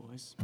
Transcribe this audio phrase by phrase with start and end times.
[0.00, 0.34] boys.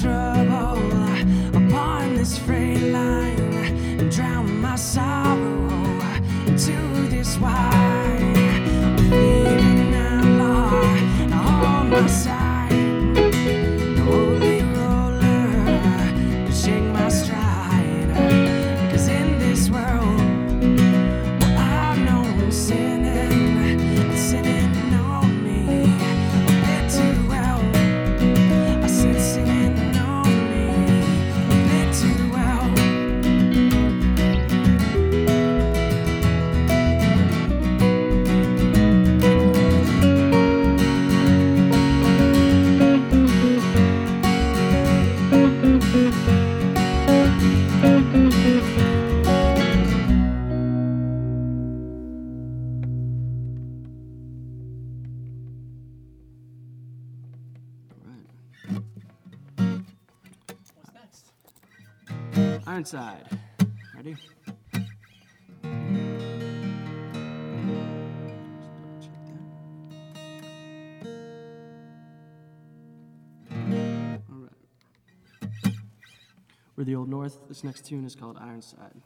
[0.00, 0.78] trouble
[1.54, 3.38] upon this freight line
[4.00, 6.00] and drown my sorrow
[6.46, 6.72] into
[7.10, 8.01] this wine.
[62.72, 63.28] Ironside.
[63.94, 64.16] Ready?
[65.62, 65.70] All
[74.38, 75.74] right.
[76.74, 77.46] We're the Old North.
[77.46, 79.02] This next tune is called Ironside.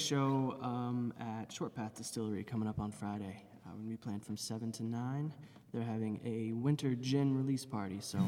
[0.00, 3.44] show um, at Short Path Distillery coming up on Friday.
[3.66, 5.32] Uh, we're going to be playing from 7 to 9.
[5.74, 8.18] They're having a winter gin release party, so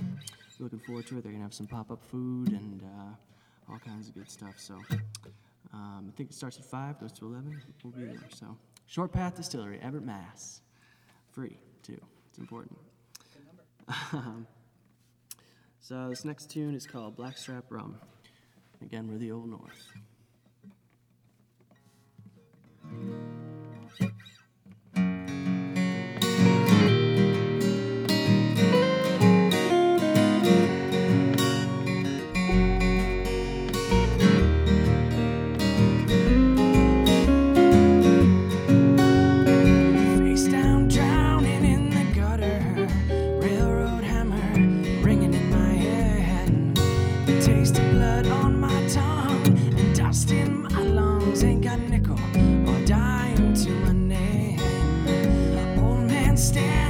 [0.59, 1.23] we're looking forward to it.
[1.23, 4.55] They're going to have some pop up food and uh, all kinds of good stuff.
[4.59, 4.75] So
[5.73, 7.63] um, I think it starts at 5, goes to 11.
[7.83, 8.21] We'll be there.
[8.29, 8.55] So
[8.87, 10.61] Short Path Distillery, Everett, Mass.
[11.31, 11.99] Free, too.
[12.29, 12.79] It's important.
[15.81, 17.97] so this next tune is called Blackstrap Rum.
[18.83, 19.91] Again, we're the Old North.
[56.43, 56.82] Stand.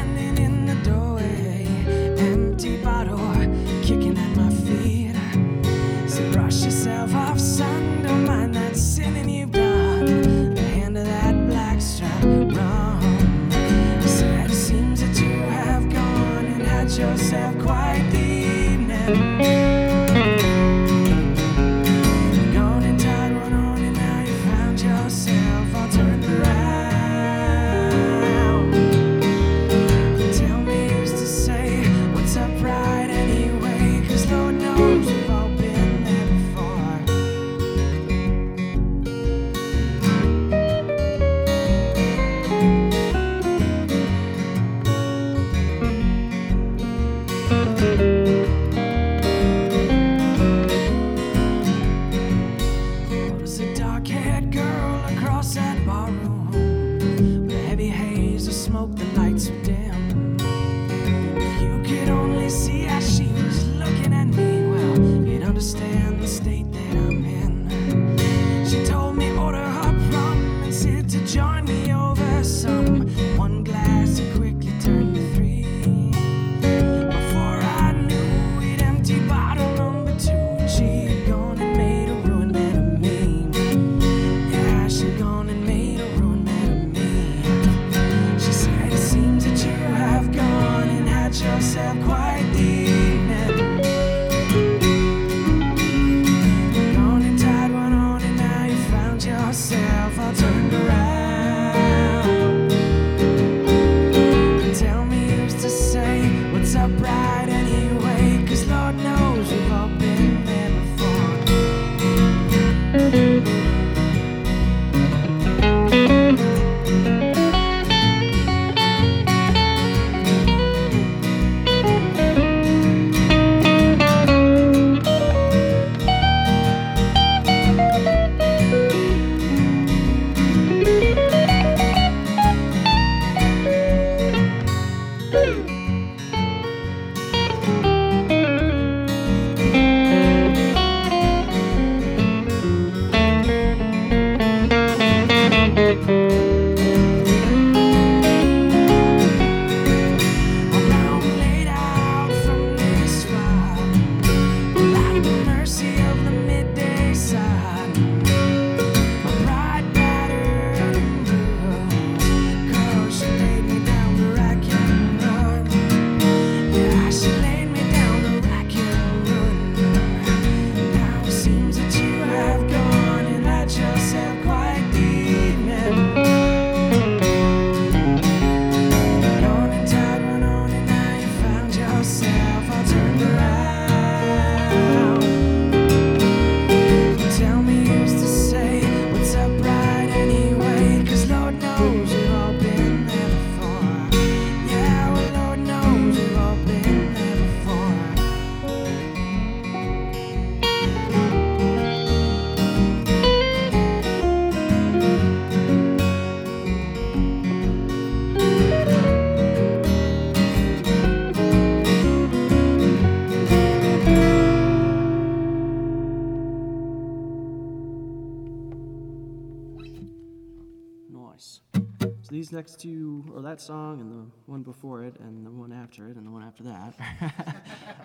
[222.52, 226.16] Next two, or that song and the one before it, and the one after it,
[226.16, 226.94] and the one after that,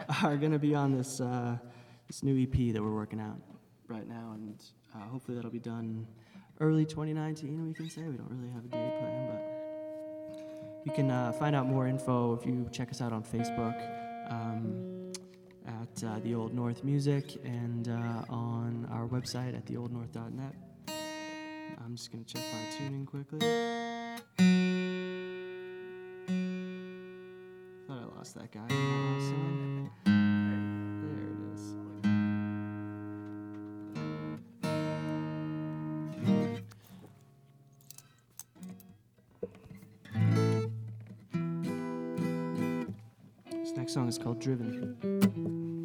[0.23, 1.57] are going to be on this uh,
[2.07, 3.41] this new EP that we're working out
[3.89, 4.63] right now, and
[4.95, 6.07] uh, hopefully that'll be done
[6.61, 7.67] early 2019.
[7.67, 11.53] We can say we don't really have a date plan, but you can uh, find
[11.53, 13.75] out more info if you check us out on Facebook
[14.31, 15.11] um,
[15.67, 20.55] at uh, the Old North Music and uh, on our website at theoldnorth.net.
[21.83, 23.39] I'm just gonna check my tuning quickly.
[27.87, 28.67] Thought I lost that guy.
[28.67, 28.75] There
[31.23, 31.61] it is.
[43.51, 45.76] This next song is called Driven.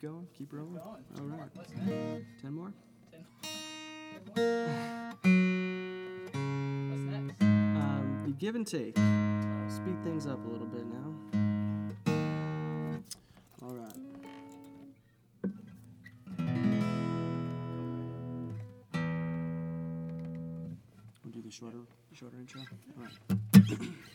[0.00, 0.26] Keep going?
[0.32, 0.74] Keep rolling?
[0.74, 1.04] going.
[1.18, 1.40] All more.
[1.40, 1.50] right.
[1.54, 2.26] What's next?
[2.40, 2.72] Ten more?
[6.88, 7.42] What's next?
[7.42, 8.94] Um, the give and take.
[9.68, 11.14] Speed things up a little bit now.
[13.60, 13.92] All right.
[21.24, 21.78] We'll do the shorter,
[22.14, 22.60] shorter intro.
[22.96, 23.88] All right.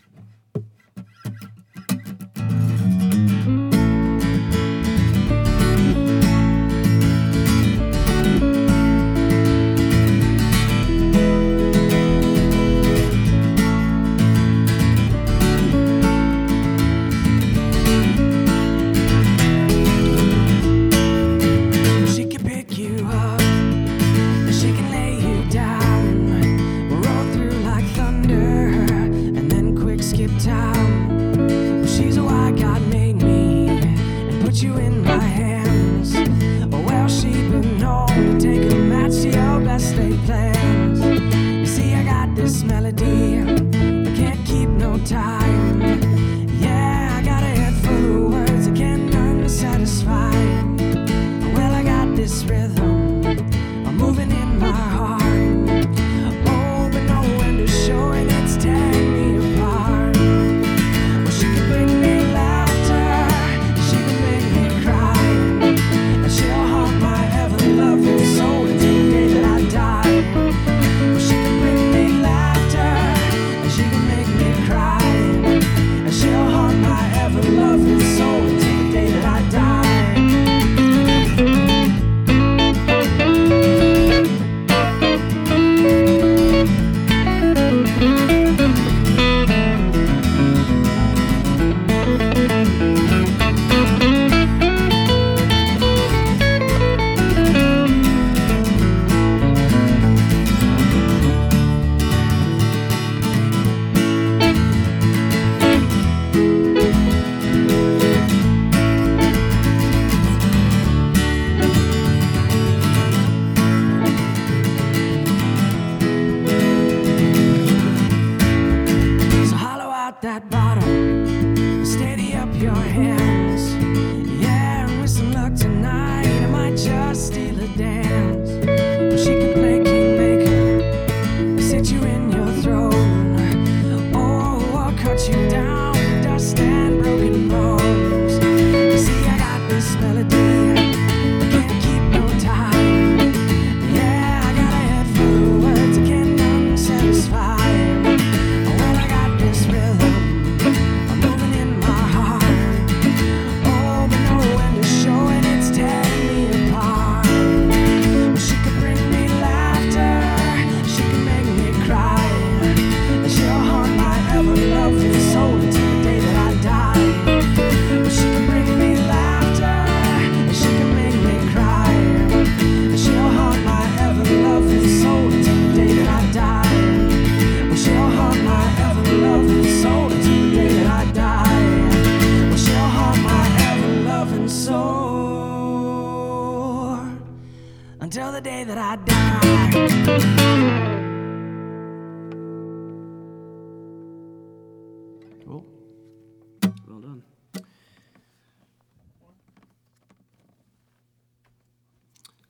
[42.44, 43.40] this melody.
[43.40, 45.43] I can't keep no time.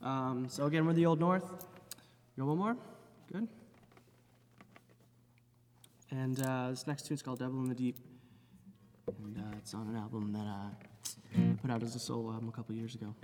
[0.04, 1.66] Um, so again, we're the Old North.
[2.36, 2.84] You want one more?
[3.32, 3.48] Good.
[6.12, 7.98] And uh, this next tune's called Devil in the Deep.
[9.08, 12.52] And uh, it's on an album that I put out as a solo album a
[12.52, 13.16] couple years ago.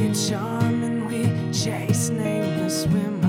[0.00, 3.19] we charm and we chase nameless women.